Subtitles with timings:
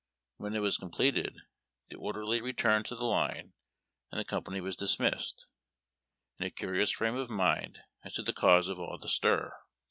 [0.37, 1.41] When it was completed,
[1.89, 3.53] the orderly returned to the line,
[4.11, 5.45] and the company was dismissed,
[6.39, 9.53] in a curious frame of mind as to the cause of all the stir.